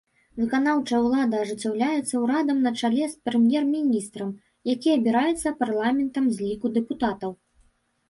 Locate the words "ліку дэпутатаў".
6.53-7.31